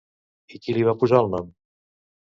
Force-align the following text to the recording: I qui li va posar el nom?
I 0.55 0.61
qui 0.63 0.75
li 0.77 0.87
va 0.89 0.95
posar 1.03 1.21
el 1.27 1.31
nom? 1.37 1.55